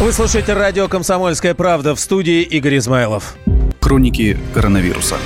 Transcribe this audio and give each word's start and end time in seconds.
Вы 0.00 0.12
слушаете 0.12 0.52
радио 0.52 0.86
«Комсомольская 0.86 1.54
правда» 1.54 1.96
в 1.96 1.98
студии 1.98 2.42
Игорь 2.42 2.78
Измайлов. 2.78 3.36
Хроники 3.80 4.38
коронавируса. 4.54 5.16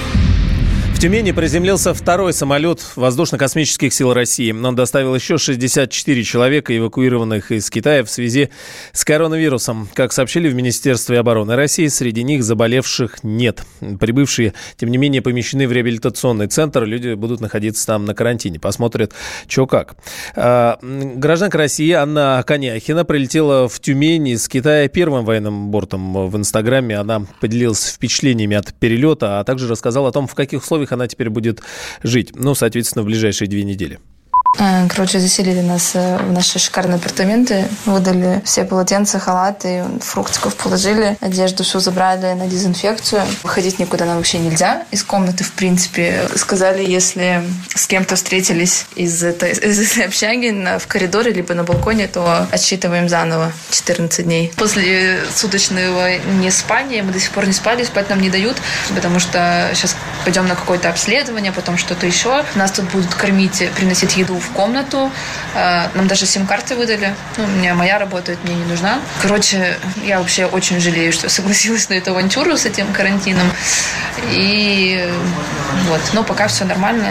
Тюмени 1.02 1.32
приземлился 1.32 1.94
второй 1.94 2.32
самолет 2.32 2.80
воздушно-космических 2.94 3.92
сил 3.92 4.14
России. 4.14 4.52
Он 4.52 4.76
доставил 4.76 5.16
еще 5.16 5.36
64 5.36 6.22
человека, 6.22 6.78
эвакуированных 6.78 7.50
из 7.50 7.68
Китая 7.70 8.04
в 8.04 8.08
связи 8.08 8.50
с 8.92 9.04
коронавирусом. 9.04 9.88
Как 9.94 10.12
сообщили 10.12 10.48
в 10.48 10.54
Министерстве 10.54 11.18
обороны 11.18 11.56
России, 11.56 11.88
среди 11.88 12.22
них 12.22 12.44
заболевших 12.44 13.24
нет. 13.24 13.64
Прибывшие, 13.98 14.54
тем 14.76 14.92
не 14.92 14.96
менее, 14.96 15.22
помещены 15.22 15.66
в 15.66 15.72
реабилитационный 15.72 16.46
центр. 16.46 16.84
Люди 16.84 17.14
будут 17.14 17.40
находиться 17.40 17.84
там 17.84 18.04
на 18.04 18.14
карантине. 18.14 18.60
Посмотрят, 18.60 19.12
что 19.48 19.66
как. 19.66 19.96
А, 20.36 20.78
гражданка 20.80 21.58
России 21.58 21.90
Анна 21.90 22.44
Коняхина 22.46 23.04
прилетела 23.04 23.68
в 23.68 23.80
Тюмень 23.80 24.28
из 24.28 24.46
Китая 24.46 24.86
первым 24.86 25.24
военным 25.24 25.72
бортом 25.72 26.28
в 26.28 26.36
Инстаграме. 26.36 26.96
Она 26.96 27.26
поделилась 27.40 27.88
впечатлениями 27.88 28.56
от 28.56 28.72
перелета, 28.72 29.40
а 29.40 29.44
также 29.44 29.66
рассказала 29.66 30.10
о 30.10 30.12
том, 30.12 30.28
в 30.28 30.36
каких 30.36 30.62
условиях 30.62 30.91
она 30.92 31.08
теперь 31.08 31.30
будет 31.30 31.62
жить. 32.02 32.32
Ну, 32.34 32.54
соответственно, 32.54 33.02
в 33.02 33.06
ближайшие 33.06 33.48
две 33.48 33.64
недели. 33.64 33.98
Э, 34.58 34.86
короче, 34.88 35.18
заселили 35.18 35.60
нас 35.60 35.92
э, 35.94 36.18
в 36.18 36.32
наши 36.32 36.58
шикарные 36.58 36.96
апартаменты, 36.96 37.66
выдали 37.86 38.42
все 38.44 38.64
полотенца, 38.64 39.18
халаты, 39.18 39.84
фруктиков 40.00 40.54
положили, 40.56 41.16
одежду 41.20 41.64
все 41.64 41.80
забрали 41.80 42.34
на 42.34 42.46
дезинфекцию. 42.46 43.22
Выходить 43.42 43.78
никуда 43.78 44.04
нам 44.04 44.16
вообще 44.16 44.38
нельзя 44.38 44.84
из 44.90 45.04
комнаты, 45.04 45.42
в 45.44 45.52
принципе. 45.52 46.28
Сказали, 46.36 46.84
если 46.84 47.42
с 47.74 47.86
кем-то 47.86 48.16
встретились 48.16 48.86
из 48.94 49.22
этой, 49.22 49.52
из 49.70 49.80
этой 49.80 50.06
общаги 50.06 50.50
на, 50.50 50.78
в 50.78 50.86
коридоре 50.86 51.32
либо 51.32 51.54
на 51.54 51.64
балконе, 51.64 52.06
то 52.06 52.46
отсчитываем 52.50 53.08
заново 53.08 53.52
14 53.70 54.24
дней. 54.24 54.52
После 54.56 55.20
суточного 55.34 56.18
не 56.18 56.50
спания 56.50 57.02
мы 57.02 57.12
до 57.12 57.20
сих 57.20 57.30
пор 57.30 57.46
не 57.46 57.52
спали, 57.52 57.84
спать 57.84 58.10
нам 58.10 58.20
не 58.20 58.28
дают, 58.28 58.56
потому 58.94 59.18
что 59.18 59.70
сейчас 59.74 59.96
пойдем 60.24 60.46
на 60.46 60.54
какое-то 60.54 60.90
обследование, 60.90 61.52
потом 61.52 61.78
что-то 61.78 62.06
еще. 62.06 62.44
Нас 62.54 62.70
тут 62.72 62.84
будут 62.90 63.14
кормить, 63.14 63.62
приносить 63.76 64.16
еду 64.16 64.31
в 64.38 64.50
комнату. 64.50 65.10
Э, 65.54 65.88
нам 65.94 66.06
даже 66.06 66.26
сим-карты 66.26 66.74
выдали. 66.74 67.14
Ну, 67.36 67.44
у 67.44 67.48
меня 67.48 67.74
моя 67.74 67.98
работает, 67.98 68.38
мне 68.44 68.54
не 68.54 68.64
нужна. 68.64 69.00
Короче, 69.20 69.76
я 70.04 70.18
вообще 70.18 70.46
очень 70.46 70.80
жалею, 70.80 71.12
что 71.12 71.28
согласилась 71.36 71.88
на 71.88 71.94
эту 71.94 72.10
авантюру 72.10 72.56
с 72.56 72.66
этим 72.66 72.92
карантином. 72.92 73.50
И 74.30 75.08
вот. 75.88 76.00
Но 76.12 76.22
пока 76.22 76.48
все 76.48 76.64
нормально. 76.64 77.08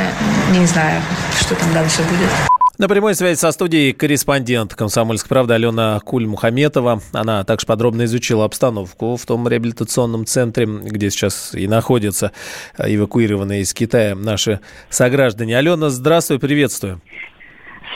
Не 0.51 0.65
знаю, 0.65 1.01
что 1.39 1.55
там 1.55 1.73
дальше 1.73 2.01
будет. 2.03 2.50
На 2.81 2.87
прямой 2.87 3.13
связи 3.13 3.37
со 3.37 3.51
студией 3.51 3.93
корреспондент 3.93 4.73
«Комсомольской 4.73 5.29
правды» 5.29 5.53
Алена 5.53 5.99
Куль-Мухаметова. 6.03 6.99
Она 7.13 7.43
также 7.43 7.67
подробно 7.67 8.05
изучила 8.05 8.43
обстановку 8.43 9.17
в 9.17 9.25
том 9.27 9.47
реабилитационном 9.47 10.25
центре, 10.25 10.65
где 10.65 11.11
сейчас 11.11 11.53
и 11.53 11.67
находятся 11.67 12.31
эвакуированные 12.79 13.61
из 13.61 13.75
Китая 13.75 14.15
наши 14.15 14.61
сограждане. 14.89 15.59
Алена, 15.59 15.91
здравствуй, 15.91 16.39
приветствую. 16.39 16.99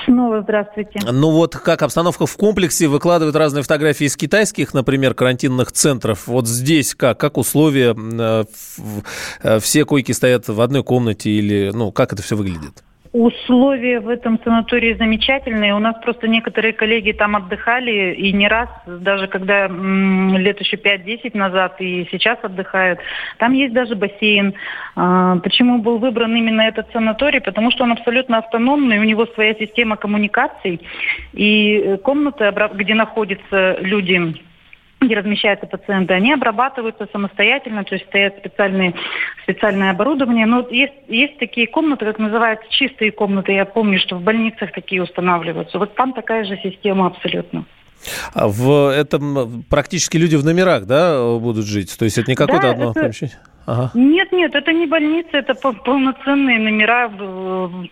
Снова 0.06 0.44
здравствуйте. 0.44 1.00
Ну 1.12 1.32
вот 1.32 1.56
как 1.56 1.82
обстановка 1.82 2.28
в 2.28 2.38
комплексе, 2.38 2.88
выкладывают 2.88 3.36
разные 3.36 3.64
фотографии 3.64 4.06
из 4.06 4.16
китайских, 4.16 4.76
например, 4.76 5.16
карантинных 5.16 5.72
центров. 5.72 6.28
Вот 6.28 6.48
здесь 6.48 6.94
как? 6.94 7.20
Как 7.20 7.40
условия? 7.40 7.96
Э, 7.98 8.44
э, 9.42 9.60
все 9.62 9.84
койки 9.84 10.12
стоят 10.12 10.48
в 10.48 10.62
одной 10.62 10.84
комнате 10.84 11.32
или, 11.32 11.72
ну, 11.74 11.92
как 11.92 12.14
это 12.14 12.22
все 12.22 12.36
выглядит? 12.36 12.84
Условия 13.16 14.02
в 14.02 14.10
этом 14.10 14.38
санатории 14.44 14.94
замечательные. 14.94 15.74
У 15.74 15.80
нас 15.80 15.96
просто 16.04 16.28
некоторые 16.28 16.74
коллеги 16.74 17.14
там 17.14 17.38
отдыхали, 17.38 18.14
и 18.14 18.34
не 18.34 18.50
раз, 18.50 18.68
даже 18.86 19.28
когда 19.28 19.68
м, 19.68 20.36
лет 20.36 20.60
еще 20.60 20.76
5-10 20.76 21.34
назад, 21.34 21.80
и 21.80 22.06
сейчас 22.12 22.38
отдыхают. 22.42 23.00
Там 23.38 23.54
есть 23.54 23.74
даже 23.74 23.96
бассейн. 23.96 24.54
А, 24.98 25.38
почему 25.38 25.78
был 25.78 25.98
выбран 25.98 26.36
именно 26.36 26.64
этот 26.64 26.92
санаторий? 26.92 27.40
Потому 27.40 27.72
что 27.72 27.86
он 27.86 27.94
абсолютно 27.94 28.40
автономный, 28.40 29.00
у 29.00 29.06
него 29.06 29.28
своя 29.28 29.54
система 29.56 29.96
коммуникаций, 29.96 30.82
и 31.32 31.98
комнаты, 32.04 32.54
где 32.74 32.96
находятся 32.96 33.78
люди, 33.80 34.36
где 35.02 35.16
размещаются 35.16 35.68
пациенты, 35.68 36.14
они 36.14 36.34
обрабатываются 36.34 37.08
самостоятельно, 37.12 37.84
то 37.84 37.96
есть 37.96 38.06
стоят 38.08 38.38
специальные, 38.38 38.96
специальное 39.44 39.92
оборудование. 39.92 40.46
Но 40.46 40.68
есть, 40.70 40.94
есть 41.08 41.38
такие 41.38 41.68
комнаты, 41.68 42.06
как 42.06 42.20
называются 42.20 42.66
чистые 42.72 43.12
комнаты. 43.12 43.52
Я 43.52 43.66
помню, 43.66 44.00
что 44.00 44.16
в 44.16 44.22
больницах 44.22 44.72
такие 44.72 45.04
устанавливаются. 45.04 45.78
Вот 45.80 45.96
там 45.96 46.14
такая 46.14 46.44
же 46.44 46.60
система 46.64 47.08
абсолютно. 47.08 47.66
А 48.34 48.48
в 48.48 48.92
этом 48.92 49.64
практически 49.70 50.18
люди 50.18 50.36
в 50.36 50.46
номерах, 50.46 50.86
да, 50.86 51.38
будут 51.38 51.66
жить? 51.66 51.98
То 51.98 52.06
есть 52.06 52.18
это 52.18 52.30
не 52.30 52.36
какое-то 52.36 52.68
да, 52.68 52.72
одно 52.72 52.92
это... 52.92 53.02
помещение? 53.02 53.38
Ага. 53.66 53.90
Нет, 53.96 54.32
нет, 54.32 54.54
это 54.54 54.72
не 54.74 54.86
больница, 54.86 55.38
это 55.38 55.56
полноценные 55.56 56.60
номера. 56.60 57.10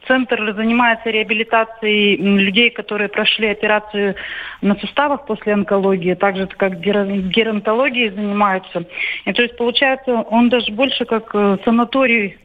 Центр 0.07 0.53
занимается 0.56 1.09
реабилитацией 1.09 2.16
людей, 2.17 2.69
которые 2.69 3.09
прошли 3.09 3.47
операцию 3.47 4.16
на 4.61 4.75
суставах 4.75 5.25
после 5.25 5.53
онкологии, 5.53 6.13
так 6.13 6.38
же 6.38 6.45
как 6.45 6.79
геронтологией 6.79 8.09
занимаются. 8.09 8.85
И 9.25 9.34
то 9.34 9.41
есть 9.41 9.57
получается, 9.57 10.13
он 10.13 10.50
даже 10.50 10.72
больше 10.72 11.06
как 11.06 11.31
э, 11.34 11.57
санаторий 11.66 12.38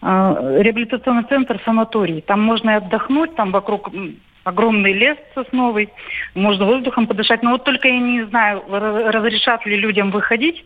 э, 0.00 0.58
реабилитационный 0.62 1.24
центр 1.24 1.60
санаторий. 1.66 2.22
Там 2.22 2.40
можно 2.40 2.70
и 2.70 2.74
отдохнуть, 2.74 3.34
там 3.36 3.52
вокруг 3.52 3.90
огромный 4.44 4.92
лес 4.92 5.18
сосновый, 5.34 5.88
можно 6.34 6.64
воздухом 6.64 7.06
подышать. 7.06 7.42
Но 7.42 7.52
вот 7.52 7.64
только 7.64 7.88
я 7.88 7.98
не 7.98 8.22
знаю, 8.24 8.62
разрешат 8.68 9.66
ли 9.66 9.76
людям 9.76 10.10
выходить 10.10 10.64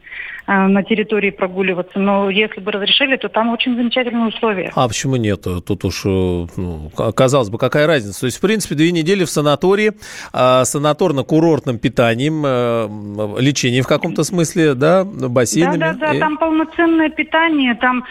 на 0.48 0.82
территории 0.82 1.30
прогуливаться. 1.30 1.98
Но 1.98 2.30
если 2.30 2.60
бы 2.60 2.72
разрешили, 2.72 3.16
то 3.16 3.28
там 3.28 3.50
очень 3.50 3.76
замечательные 3.76 4.28
условия. 4.28 4.72
А 4.74 4.88
почему 4.88 5.16
нет? 5.16 5.42
Тут 5.42 5.84
уж, 5.84 6.02
э, 6.06 6.08
ну, 6.08 6.90
казалось 7.14 7.50
бы, 7.50 7.58
какая 7.58 7.86
разница? 7.86 8.20
То 8.20 8.26
есть, 8.26 8.38
в 8.38 8.40
принципе, 8.40 8.74
две 8.74 8.90
недели 8.90 9.24
в 9.24 9.30
санатории, 9.30 9.92
а, 10.32 10.62
санаторно-курортным 10.62 11.78
питанием, 11.78 12.42
э, 12.46 13.40
лечение 13.40 13.82
в 13.82 13.86
каком-то 13.86 14.24
смысле, 14.24 14.74
да, 14.74 15.04
бассейнами? 15.04 15.78
Да, 15.78 15.92
да, 15.92 16.12
да, 16.12 16.18
там 16.18 16.38
полноценное 16.38 17.10
питание. 17.10 17.74
Там, 17.74 18.04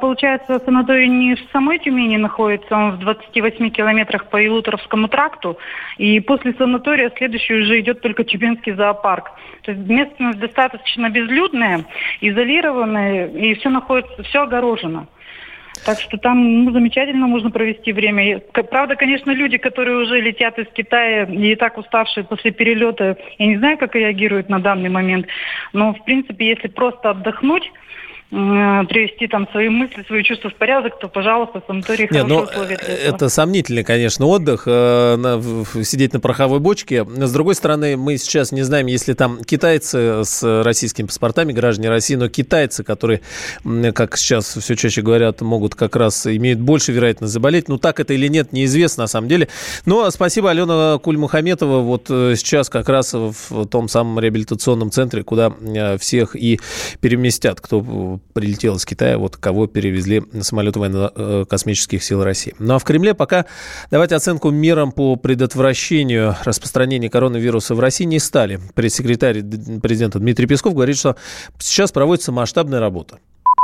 получается, 0.00 0.60
санаторий 0.64 1.08
не 1.08 1.34
в 1.34 1.40
самой 1.52 1.80
Тюмени 1.80 2.16
находится, 2.18 2.74
он 2.74 2.92
в 2.92 3.00
28 3.00 3.70
километрах 3.70 4.26
по 4.26 4.44
Илуторовскому 4.44 5.08
тракту, 5.08 5.58
и 5.98 6.20
после 6.20 6.54
санатория 6.54 7.10
следующий 7.16 7.54
уже 7.54 7.80
идет 7.80 8.00
только 8.00 8.24
Чебинский 8.24 8.74
зоопарк. 8.74 9.30
То 9.62 9.72
есть 9.72 9.88
местность 9.88 10.38
достаточно 10.38 11.10
безлюдная, 11.10 11.79
изолированная, 12.20 13.28
и 13.28 13.54
все 13.54 13.68
находится, 13.68 14.22
все 14.22 14.42
огорожено. 14.42 15.06
Так 15.84 15.98
что 15.98 16.18
там 16.18 16.64
ну, 16.64 16.72
замечательно 16.72 17.26
можно 17.26 17.50
провести 17.50 17.92
время. 17.92 18.40
Правда, 18.70 18.96
конечно, 18.96 19.30
люди, 19.30 19.56
которые 19.56 19.98
уже 19.98 20.20
летят 20.20 20.58
из 20.58 20.66
Китая 20.68 21.24
и 21.24 21.54
так 21.56 21.78
уставшие 21.78 22.24
после 22.24 22.50
перелета, 22.50 23.16
я 23.38 23.46
не 23.46 23.56
знаю, 23.56 23.78
как 23.78 23.94
реагируют 23.94 24.48
на 24.48 24.58
данный 24.58 24.90
момент, 24.90 25.26
но, 25.72 25.94
в 25.94 26.04
принципе, 26.04 26.48
если 26.48 26.68
просто 26.68 27.10
отдохнуть, 27.10 27.70
привести 28.30 29.26
там 29.26 29.48
свои 29.50 29.68
мысли, 29.68 30.04
свои 30.06 30.22
чувства 30.22 30.50
в 30.50 30.54
порядок, 30.54 30.98
то, 31.00 31.08
пожалуйста, 31.08 31.62
санаторий 31.66 32.06
Нет, 32.10 32.28
ну, 32.28 32.42
условия 32.42 32.76
для 32.76 32.94
этого. 32.94 33.16
Это 33.16 33.28
сомнительный, 33.28 33.82
конечно, 33.82 34.26
отдых, 34.26 34.64
э, 34.66 35.16
сидеть 35.82 36.12
на 36.12 36.20
пороховой 36.20 36.60
бочке. 36.60 37.04
С 37.04 37.32
другой 37.32 37.56
стороны, 37.56 37.96
мы 37.96 38.16
сейчас 38.18 38.52
не 38.52 38.62
знаем, 38.62 38.86
если 38.86 39.14
там 39.14 39.42
китайцы 39.42 40.24
с 40.24 40.62
российскими 40.62 41.06
паспортами, 41.06 41.52
граждане 41.52 41.88
России, 41.88 42.14
но 42.14 42.28
китайцы, 42.28 42.84
которые, 42.84 43.20
как 43.94 44.16
сейчас 44.16 44.56
все 44.56 44.76
чаще 44.76 45.02
говорят, 45.02 45.40
могут 45.40 45.74
как 45.74 45.96
раз, 45.96 46.24
имеют 46.26 46.60
больше 46.60 46.92
вероятность 46.92 47.32
заболеть. 47.32 47.68
Ну, 47.68 47.78
так 47.78 47.98
это 47.98 48.14
или 48.14 48.28
нет, 48.28 48.52
неизвестно 48.52 49.04
на 49.04 49.08
самом 49.08 49.26
деле. 49.26 49.48
Но 49.86 50.08
спасибо, 50.12 50.50
Алена 50.50 50.98
Кульмухаметова, 51.02 51.80
вот 51.80 52.06
э, 52.10 52.34
сейчас 52.36 52.70
как 52.70 52.88
раз 52.88 53.12
в 53.12 53.66
том 53.66 53.88
самом 53.88 54.20
реабилитационном 54.20 54.92
центре, 54.92 55.24
куда 55.24 55.52
э, 55.60 55.98
всех 55.98 56.36
и 56.36 56.60
переместят, 57.00 57.60
кто 57.60 58.19
прилетел 58.32 58.76
из 58.76 58.84
Китая, 58.84 59.18
вот 59.18 59.36
кого 59.36 59.66
перевезли 59.66 60.22
на 60.32 60.42
самолет 60.44 60.76
военно-космических 60.76 62.02
сил 62.02 62.22
России. 62.22 62.54
Ну 62.58 62.74
а 62.74 62.78
в 62.78 62.84
Кремле 62.84 63.14
пока 63.14 63.46
давать 63.90 64.12
оценку 64.12 64.50
мерам 64.50 64.92
по 64.92 65.16
предотвращению 65.16 66.36
распространения 66.44 67.10
коронавируса 67.10 67.74
в 67.74 67.80
России 67.80 68.04
не 68.04 68.18
стали. 68.18 68.60
Пресс-секретарь 68.74 69.42
президента 69.80 70.18
Дмитрий 70.18 70.46
Песков 70.46 70.74
говорит, 70.74 70.96
что 70.96 71.16
сейчас 71.58 71.92
проводится 71.92 72.32
масштабная 72.32 72.80
работа. 72.80 73.18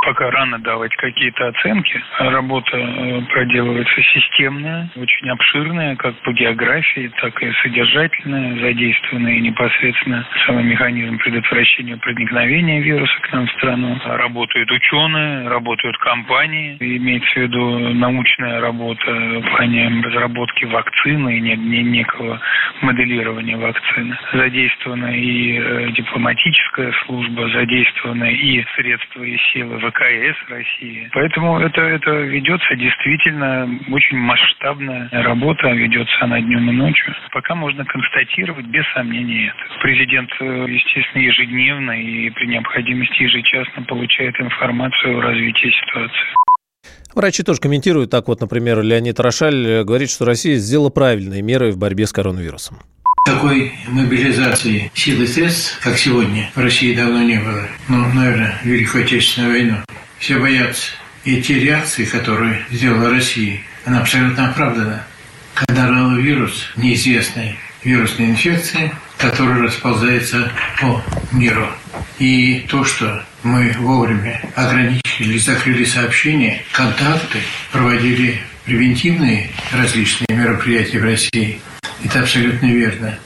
По 0.06 0.14
пока 0.16 0.30
рано 0.30 0.58
давать 0.60 0.94
какие-то 0.96 1.48
оценки. 1.48 2.00
Работа 2.18 2.76
э, 2.76 3.20
проделывается 3.32 4.02
системная, 4.14 4.88
очень 4.94 5.28
обширная, 5.28 5.96
как 5.96 6.14
по 6.22 6.32
географии, 6.32 7.10
так 7.20 7.42
и 7.42 7.52
содержательная, 7.62 8.58
задействованная 8.60 9.40
непосредственно 9.40 10.24
самый 10.46 10.62
механизм 10.62 11.18
предотвращения 11.18 11.96
проникновения 11.96 12.80
вируса 12.80 13.18
к 13.20 13.32
нам 13.32 13.48
в 13.48 13.52
страну. 13.54 13.98
Работают 14.06 14.70
ученые, 14.70 15.48
работают 15.48 15.98
компании, 15.98 16.76
имеется 16.78 17.32
в 17.32 17.42
виду 17.42 17.78
научная 17.94 18.60
работа 18.60 19.10
в 19.10 19.56
плане 19.56 20.02
разработки 20.02 20.66
вакцины 20.66 21.36
и 21.36 21.40
не, 21.40 21.56
не, 21.56 21.82
некого 21.82 22.40
моделирования 22.80 23.56
вакцины. 23.56 24.16
Задействована 24.32 25.14
и 25.16 25.58
э, 25.58 25.90
дипломатическая 25.96 26.92
служба, 27.04 27.48
задействованы 27.50 28.32
и 28.32 28.64
средства 28.76 29.22
и 29.24 29.36
силы 29.52 29.78
ВКС 29.96 30.50
России. 30.50 31.08
Поэтому 31.12 31.58
это, 31.58 31.80
это 31.80 32.10
ведется 32.10 32.76
действительно 32.76 33.80
очень 33.90 34.18
масштабная 34.18 35.08
работа, 35.10 35.72
ведется 35.72 36.14
она 36.20 36.40
днем 36.40 36.70
и 36.70 36.72
ночью. 36.72 37.14
Пока 37.32 37.54
можно 37.54 37.84
констатировать 37.84 38.66
без 38.66 38.84
сомнения 38.92 39.48
это. 39.48 39.80
Президент, 39.80 40.30
э, 40.40 40.66
естественно, 40.68 41.22
ежедневно 41.22 41.92
и 41.92 42.30
при 42.30 42.46
необходимости 42.46 43.22
ежечасно 43.22 43.82
получает 43.84 44.38
информацию 44.40 45.18
о 45.18 45.22
развитии 45.22 45.72
ситуации. 45.86 46.34
Врачи 47.14 47.42
тоже 47.42 47.60
комментируют. 47.60 48.10
Так 48.10 48.28
вот, 48.28 48.40
например, 48.40 48.82
Леонид 48.82 49.18
Рошаль 49.18 49.84
говорит, 49.84 50.10
что 50.10 50.26
Россия 50.26 50.56
сделала 50.56 50.90
правильные 50.90 51.42
меры 51.42 51.70
в 51.70 51.78
борьбе 51.78 52.06
с 52.06 52.12
коронавирусом. 52.12 52.76
Такой 53.26 53.74
мобилизации 53.88 54.88
сил 54.94 55.20
и 55.20 55.26
средств, 55.26 55.80
как 55.82 55.98
сегодня, 55.98 56.48
в 56.54 56.60
России 56.60 56.94
давно 56.94 57.24
не 57.24 57.40
было. 57.40 57.68
Ну, 57.88 58.06
наверное, 58.14 58.56
Великую 58.62 59.02
Отечественную 59.02 59.52
войну. 59.52 59.76
Все 60.20 60.38
боятся. 60.38 60.92
И 61.24 61.42
те 61.42 61.58
реакции, 61.58 62.04
которые 62.04 62.64
сделала 62.70 63.10
Россия, 63.10 63.62
она 63.84 64.02
абсолютно 64.02 64.50
оправдана. 64.50 65.04
Когда 65.54 65.88
вирус 66.16 66.70
неизвестной 66.76 67.58
вирусной 67.82 68.30
инфекции, 68.30 68.92
который 69.18 69.60
расползается 69.60 70.52
по 70.80 71.02
миру. 71.32 71.66
И 72.20 72.64
то, 72.68 72.84
что 72.84 73.24
мы 73.42 73.74
вовремя 73.76 74.40
ограничили, 74.54 75.38
закрыли 75.38 75.84
сообщения, 75.84 76.62
контакты, 76.70 77.38
проводили 77.72 78.40
превентивные 78.64 79.50
различные 79.72 80.36
мероприятия 80.36 81.00
в 81.00 81.04
России– 81.04 81.60
это 82.04 82.20
абсолютно 82.20 82.66
верно. 82.66 83.18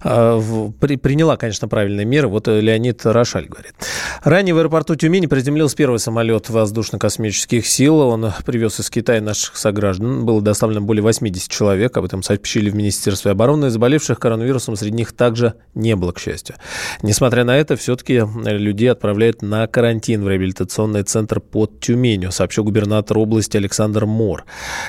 при, 0.00 0.96
приняла, 0.96 1.36
конечно, 1.36 1.68
правильные 1.68 2.06
меры. 2.06 2.28
Вот 2.28 2.48
э, 2.48 2.60
Леонид 2.60 3.04
Рошаль 3.04 3.46
говорит. 3.46 3.74
Ранее 4.22 4.54
в 4.54 4.58
аэропорту 4.58 4.94
Тюмени 4.94 5.26
приземлился 5.26 5.76
первый 5.76 5.98
самолет 5.98 6.48
воздушно-космических 6.48 7.66
сил. 7.66 7.98
Он 8.00 8.32
привез 8.44 8.80
из 8.80 8.90
Китая 8.90 9.20
наших 9.20 9.56
сограждан. 9.56 10.24
Было 10.24 10.40
доставлено 10.40 10.82
более 10.82 11.02
80 11.02 11.50
человек. 11.50 11.96
Об 11.96 12.04
этом 12.04 12.22
сообщили 12.22 12.70
в 12.70 12.74
Министерстве 12.74 13.32
обороны. 13.32 13.70
Заболевших 13.70 14.18
коронавирусом 14.18 14.76
среди 14.76 14.96
них 14.96 15.12
также 15.12 15.54
не 15.74 15.96
было, 15.96 16.12
к 16.12 16.18
счастью. 16.18 16.56
Несмотря 17.02 17.44
на 17.44 17.56
это, 17.56 17.76
все-таки 17.76 18.22
людей 18.44 18.90
отправляют 18.90 19.42
на 19.42 19.66
карантин 19.66 20.22
в 20.24 20.28
реабилитационный 20.28 21.02
центр 21.02 21.40
под 21.40 21.80
Тюменью, 21.80 22.32
сообщил 22.32 22.64
губернатор 22.64 23.18
области 23.18 23.56
Александр 23.56 24.06
Мор. 24.06 24.44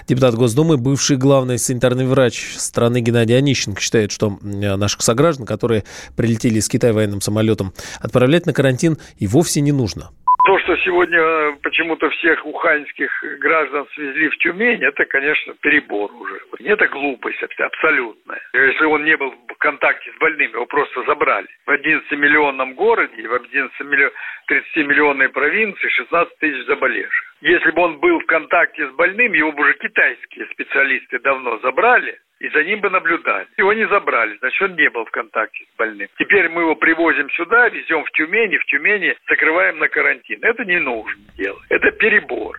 Депутат 0.08 0.36
Госдумы, 0.36 0.78
бывший 0.78 1.18
главный 1.18 1.58
санитарный 1.58 2.06
врач 2.06 2.56
страны 2.58 3.02
Геннадий 3.02 3.38
Онищенко 3.38 3.82
считает, 3.82 4.12
что 4.12 4.38
наших 4.42 4.99
сограждан, 5.00 5.46
которые 5.46 5.84
прилетели 6.16 6.60
из 6.60 6.68
Китая 6.68 6.94
военным 6.94 7.22
самолетом, 7.22 7.74
отправлять 8.02 8.46
на 8.46 8.54
карантин 8.54 8.98
и 9.18 9.28
вовсе 9.28 9.62
не 9.62 9.72
нужно. 9.72 10.12
То, 10.46 10.58
что 10.60 10.76
сегодня 10.78 11.20
э, 11.20 11.56
почему-то 11.62 12.10
всех 12.10 12.44
уханьских 12.46 13.12
граждан 13.40 13.86
свезли 13.94 14.30
в 14.30 14.38
Тюмень, 14.38 14.84
это, 14.84 15.06
конечно, 15.06 15.54
перебор 15.62 16.12
уже. 16.16 16.40
Это 16.64 16.88
глупость 16.88 17.44
абсолютная. 17.44 18.42
Если 18.54 18.86
он 18.86 19.04
не 19.04 19.16
был 19.18 19.32
в 19.32 19.58
контакте 19.60 20.12
с 20.12 20.18
больными, 20.18 20.54
его 20.54 20.66
просто 20.66 21.04
забрали. 21.04 21.48
В 21.68 21.70
11-миллионном 21.70 22.74
городе, 22.74 23.28
в 23.28 23.34
11 23.34 23.80
миллион, 23.82 24.12
30-миллионной 24.50 25.30
провинции 25.30 25.88
16 25.90 26.40
тысяч 26.40 26.66
заболевших. 26.66 27.36
Если 27.42 27.72
бы 27.72 27.82
он 27.82 28.00
был 28.00 28.20
в 28.20 28.26
контакте 28.26 28.88
с 28.88 28.92
больным, 28.96 29.34
его 29.34 29.52
бы 29.52 29.62
уже 29.62 29.74
китайские 29.76 30.48
специалисты 30.54 31.20
давно 31.20 31.60
забрали, 31.60 32.18
и 32.40 32.50
за 32.50 32.64
ним 32.64 32.82
бы 32.82 32.90
наблюдали. 32.90 33.48
Его 33.58 33.74
не 33.74 33.88
забрали, 33.88 34.38
значит, 34.40 34.62
он 34.62 34.76
не 34.76 34.90
был 34.90 35.06
в 35.06 35.12
контакте 35.12 35.66
с 35.66 35.78
больным. 35.78 36.08
Теперь 36.18 36.50
мы 36.50 36.62
его 36.62 36.76
привозим 36.76 37.30
сюда, 37.32 37.70
везем 37.70 38.04
в 38.04 38.12
Тюмень, 38.12 38.54
и 38.54 38.58
в 38.58 38.66
Тюмени 38.66 39.16
закрываем 39.30 39.80
на 39.80 39.88
карантин. 39.88 40.40
Это 40.42 40.66
не 40.66 40.80
нужно 40.80 41.22
делать. 41.38 41.64
Это 41.70 41.92
перебор. 41.92 42.58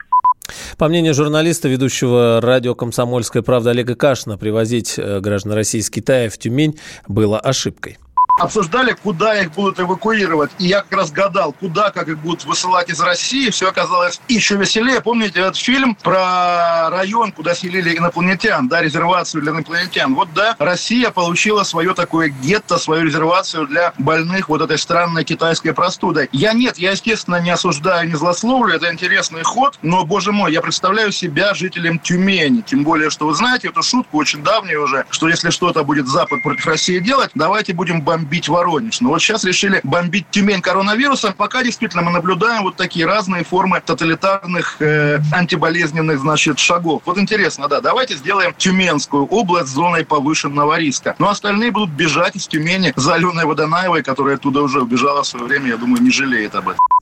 По 0.79 0.89
мнению 0.89 1.15
журналиста, 1.15 1.69
ведущего 1.69 2.41
радио 2.41 2.75
«Комсомольская 2.75 3.43
правда» 3.43 3.71
Олега 3.71 3.95
Кашина, 3.95 4.39
привозить 4.39 4.99
э, 4.99 5.21
граждан 5.21 5.53
России 5.53 5.79
из 5.79 5.91
Китая 5.91 6.29
в 6.29 6.39
Тюмень 6.39 6.75
было 7.07 7.39
ошибкой 7.39 7.99
обсуждали, 8.39 8.93
куда 8.93 9.41
их 9.41 9.53
будут 9.53 9.81
эвакуировать. 9.81 10.51
И 10.59 10.67
я 10.67 10.83
как 10.83 10.93
раз 10.93 11.11
гадал, 11.11 11.53
куда, 11.53 11.91
как 11.91 12.09
их 12.09 12.19
будут 12.19 12.45
высылать 12.45 12.89
из 12.89 13.01
России. 13.01 13.51
Все 13.51 13.69
оказалось 13.69 14.21
еще 14.29 14.57
веселее. 14.57 15.01
Помните 15.01 15.41
этот 15.41 15.57
фильм 15.57 15.95
про 15.95 16.91
район, 16.91 17.33
куда 17.33 17.55
селили 17.55 17.97
инопланетян, 17.97 18.69
да, 18.69 18.81
резервацию 18.81 19.43
для 19.43 19.53
инопланетян? 19.53 20.15
Вот 20.15 20.33
да, 20.35 20.57
Россия 20.59 21.11
получила 21.11 21.63
свое 21.63 21.95
такое 21.95 22.29
гетто, 22.29 22.79
свою 22.79 23.05
резервацию 23.05 23.67
для 23.67 23.93
больных 23.99 24.49
вот 24.49 24.63
этой 24.63 24.79
странной 24.79 25.25
китайской 25.25 25.73
простудой. 25.73 26.29
Я 26.33 26.53
нет, 26.53 26.79
я, 26.79 26.93
естественно, 26.93 27.41
не 27.41 27.51
осуждаю, 27.51 28.09
не 28.09 28.15
злословлю, 28.15 28.75
это 28.75 28.91
интересный 28.93 29.43
ход, 29.43 29.79
но, 29.83 30.05
боже 30.05 30.33
мой, 30.33 30.53
я 30.53 30.61
представляю 30.61 31.13
себя 31.13 31.55
жителем 31.55 31.99
Тюмени. 31.99 32.63
Тем 32.63 32.85
более, 32.85 33.11
что 33.11 33.27
вы 33.27 33.35
знаете 33.35 33.69
эту 33.69 33.83
шутку 33.83 34.19
очень 34.19 34.43
давнюю 34.43 34.85
уже, 34.85 35.05
что 35.11 35.29
если 35.29 35.51
что-то 35.51 35.85
будет 35.85 36.09
Запад 36.09 36.43
против 36.43 36.67
России 36.67 36.99
делать, 36.99 37.31
давайте 37.35 37.73
будем 37.73 38.01
бомбить 38.03 38.20
бомбить 38.21 38.49
Воронеж. 38.49 39.01
Но 39.01 39.11
вот 39.11 39.21
сейчас 39.21 39.45
решили 39.45 39.81
бомбить 39.83 40.27
Тюмень 40.31 40.61
коронавирусом. 40.61 41.33
Пока 41.33 41.63
действительно 41.63 42.03
мы 42.03 42.11
наблюдаем 42.11 42.63
вот 42.63 42.77
такие 42.77 43.07
разные 43.07 43.45
формы 43.45 43.81
тоталитарных 43.85 44.77
э, 44.81 45.19
антиболезненных, 45.33 46.21
значит, 46.21 46.59
шагов. 46.59 47.03
Вот 47.07 47.19
интересно, 47.19 47.69
да, 47.69 47.81
давайте 47.81 48.17
сделаем 48.17 48.55
Тюменскую 48.57 49.27
область 49.27 49.69
зоной 49.69 50.05
повышенного 50.05 50.79
риска. 50.79 51.15
Но 51.19 51.29
остальные 51.29 51.71
будут 51.71 51.91
бежать 51.91 52.37
из 52.37 52.47
Тюмени 52.47 52.93
за 52.97 53.15
Аленой 53.15 53.45
Водонаевой, 53.45 54.03
которая 54.03 54.37
оттуда 54.37 54.63
уже 54.63 54.81
убежала 54.81 55.23
в 55.23 55.27
свое 55.27 55.47
время, 55.47 55.69
я 55.69 55.77
думаю, 55.77 56.03
не 56.03 56.11
жалеет 56.11 56.55
об 56.55 56.69
этом. 56.69 57.00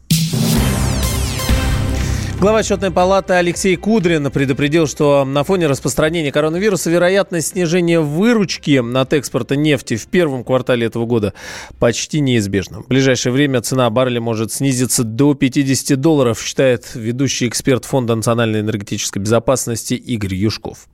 Глава 2.40 2.58
отчетной 2.58 2.93
палаты 2.93 3.32
Алексей 3.32 3.75
Кудрин 3.75 4.31
предупредил, 4.31 4.87
что 4.87 5.25
на 5.25 5.43
фоне 5.43 5.67
распространения 5.67 6.31
коронавируса 6.31 6.88
вероятность 6.88 7.49
снижения 7.49 7.99
выручки 7.99 8.81
от 8.96 9.12
экспорта 9.12 9.56
нефти 9.56 9.96
в 9.96 10.06
первом 10.06 10.44
квартале 10.44 10.87
этого 10.87 11.05
года 11.05 11.35
почти 11.81 12.20
неизбежна. 12.20 12.82
В 12.82 12.87
ближайшее 12.87 13.32
время 13.32 13.61
цена 13.61 13.90
барреля 13.90 14.20
может 14.20 14.52
снизиться 14.52 15.02
до 15.02 15.35
50 15.35 16.00
долларов, 16.00 16.40
считает 16.40 16.94
ведущий 16.94 17.49
эксперт 17.49 17.85
Фонда 17.85 18.14
национальной 18.14 18.61
энергетической 18.61 19.19
безопасности 19.19 19.94
Игорь 19.94 20.37
Юшков. 20.37 20.87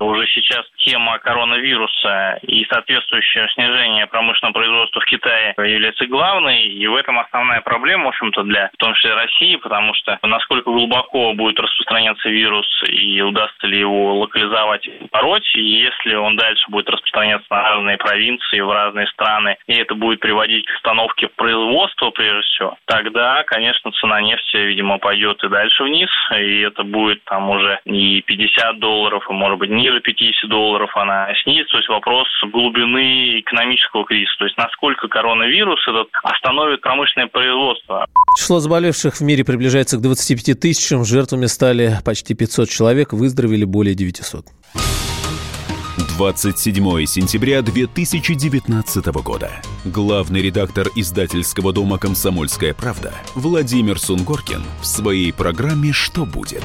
Уже 0.00 0.26
сейчас 0.28 0.64
тема 0.78 1.18
коронавируса 1.18 2.38
и 2.42 2.64
соответствующее 2.66 3.48
снижение 3.54 4.06
промышленного 4.06 4.52
производства 4.52 5.00
в 5.00 5.04
Китае 5.06 5.54
является 5.58 6.06
главной, 6.06 6.68
и 6.68 6.86
в 6.86 6.94
этом 6.94 7.18
основная 7.18 7.60
проблема, 7.60 8.04
в 8.04 8.08
общем-то, 8.08 8.42
для 8.44 8.70
в 8.72 8.76
том 8.76 8.94
числе 8.94 9.14
России, 9.14 9.56
потому 9.56 9.94
что 9.94 10.18
насколько 10.22 10.70
глубоко 10.70 11.32
будет 11.34 11.58
распространяться 11.58 12.28
вирус 12.28 12.66
и 12.88 13.20
удастся 13.22 13.66
ли 13.66 13.80
его 13.80 14.18
локализовать 14.20 14.86
и 14.86 15.08
пороть, 15.10 15.54
и 15.54 15.62
если 15.62 16.14
он 16.14 16.36
дальше 16.36 16.64
будет 16.70 16.88
распространяться 16.88 17.46
на 17.50 17.62
разные 17.62 17.96
провинции, 17.96 18.60
в 18.60 18.70
разные 18.70 19.06
страны, 19.08 19.56
и 19.66 19.74
это 19.74 19.94
будет 19.94 20.20
приводить 20.20 20.66
к 20.66 20.74
остановке 20.76 21.28
производства, 21.28 22.10
прежде 22.10 22.42
всего, 22.42 22.78
тогда, 22.86 23.42
конечно, 23.44 23.90
цена 23.92 24.20
нефти, 24.20 24.56
видимо, 24.56 24.98
пойдет 24.98 25.42
и 25.42 25.48
дальше 25.48 25.82
вниз, 25.82 26.10
и 26.36 26.60
это 26.60 26.84
будет 26.84 27.22
там 27.24 27.50
уже 27.50 27.80
не 27.84 28.22
50 28.22 28.78
долларов, 28.78 29.24
а 29.28 29.32
может 29.32 29.58
быть 29.58 29.70
ниже 29.88 30.00
50 30.00 30.50
долларов, 30.50 30.68
долларов 30.68 30.90
она 30.96 31.28
снизится. 31.42 31.72
То 31.72 31.78
есть 31.78 31.88
вопрос 31.88 32.26
глубины 32.52 33.40
экономического 33.40 34.04
кризиса. 34.04 34.34
То 34.38 34.44
есть 34.44 34.56
насколько 34.56 35.08
коронавирус 35.08 35.80
этот 35.88 36.08
остановит 36.22 36.80
промышленное 36.80 37.28
производство. 37.28 38.06
Число 38.36 38.60
заболевших 38.60 39.14
в 39.16 39.20
мире 39.22 39.44
приближается 39.44 39.98
к 39.98 40.02
25 40.02 40.60
тысячам. 40.60 41.04
Жертвами 41.04 41.46
стали 41.46 41.94
почти 42.04 42.34
500 42.34 42.68
человек, 42.68 43.12
выздоровели 43.12 43.64
более 43.64 43.94
900. 43.94 44.46
27 46.16 47.06
сентября 47.06 47.62
2019 47.62 49.06
года. 49.22 49.50
Главный 49.84 50.42
редактор 50.42 50.88
издательского 50.96 51.72
дома 51.72 51.98
«Комсомольская 51.98 52.74
правда» 52.74 53.12
Владимир 53.36 54.00
Сунгоркин 54.00 54.62
в 54.80 54.86
своей 54.86 55.32
программе 55.32 55.92
«Что 55.92 56.24
будет?» 56.24 56.64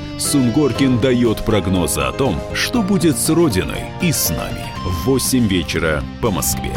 Сунгоркин 0.19 0.99
дает 0.99 1.43
прогнозы 1.45 2.01
о 2.01 2.11
том, 2.11 2.39
что 2.53 2.81
будет 2.81 3.17
с 3.17 3.29
Родиной 3.29 3.83
и 4.01 4.11
с 4.11 4.29
нами 4.29 4.65
в 4.85 5.05
8 5.05 5.47
вечера 5.47 6.03
по 6.21 6.31
Москве. 6.31 6.73